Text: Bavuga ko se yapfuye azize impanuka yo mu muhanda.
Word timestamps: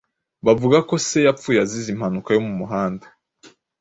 Bavuga 0.45 0.77
ko 0.89 0.93
se 1.07 1.17
yapfuye 1.27 1.57
azize 1.65 1.87
impanuka 1.91 2.29
yo 2.35 2.41
mu 2.45 2.53
muhanda. 2.59 3.05